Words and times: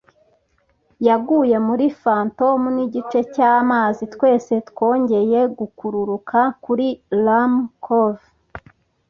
yaguye 1.07 1.57
muri 1.67 1.85
fathom 2.01 2.61
nigice 2.75 3.19
cyamazi. 3.33 4.03
Twese 4.13 4.53
twongeye 4.69 5.39
gukururuka 5.57 6.39
kuri 6.63 6.87
Rum 7.23 7.51
Cove, 7.85 8.25